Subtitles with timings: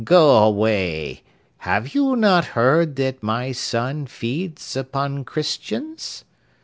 [0.03, 1.21] Go away.
[1.59, 6.25] Have you not heard that my son feeds upon Christians?